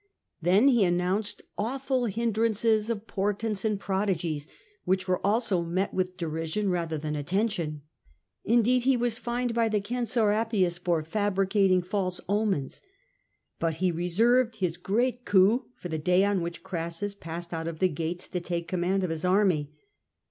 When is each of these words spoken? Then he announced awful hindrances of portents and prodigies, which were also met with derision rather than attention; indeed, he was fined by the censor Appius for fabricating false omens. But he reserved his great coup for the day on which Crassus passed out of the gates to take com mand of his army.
Then 0.41 0.67
he 0.67 0.83
announced 0.83 1.43
awful 1.59 2.05
hindrances 2.05 2.89
of 2.89 3.05
portents 3.05 3.63
and 3.63 3.79
prodigies, 3.79 4.47
which 4.83 5.07
were 5.07 5.23
also 5.23 5.61
met 5.61 5.93
with 5.93 6.17
derision 6.17 6.71
rather 6.71 6.97
than 6.97 7.15
attention; 7.15 7.83
indeed, 8.43 8.81
he 8.85 8.97
was 8.97 9.19
fined 9.19 9.53
by 9.53 9.69
the 9.69 9.79
censor 9.87 10.31
Appius 10.31 10.79
for 10.79 11.03
fabricating 11.03 11.83
false 11.83 12.19
omens. 12.27 12.81
But 13.59 13.75
he 13.75 13.91
reserved 13.91 14.55
his 14.55 14.75
great 14.77 15.23
coup 15.23 15.67
for 15.75 15.87
the 15.87 15.99
day 15.99 16.25
on 16.25 16.41
which 16.41 16.63
Crassus 16.63 17.13
passed 17.13 17.53
out 17.53 17.67
of 17.67 17.77
the 17.77 17.87
gates 17.87 18.27
to 18.29 18.39
take 18.41 18.67
com 18.67 18.79
mand 18.79 19.03
of 19.03 19.11
his 19.11 19.23
army. 19.23 19.71